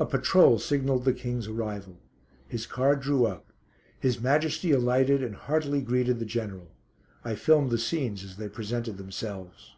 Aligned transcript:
A 0.00 0.04
patrol 0.06 0.58
signalled 0.58 1.04
the 1.04 1.12
King's 1.12 1.46
arrival. 1.46 2.00
His 2.48 2.66
car 2.66 2.96
drew 2.96 3.26
up; 3.26 3.52
His 4.00 4.20
Majesty 4.20 4.72
alighted 4.72 5.22
and 5.22 5.36
heartily 5.36 5.80
greeted 5.82 6.18
the 6.18 6.24
General. 6.24 6.72
I 7.24 7.36
filmed 7.36 7.70
the 7.70 7.78
scenes 7.78 8.24
as 8.24 8.38
they 8.38 8.48
presented 8.48 8.96
themselves. 8.96 9.76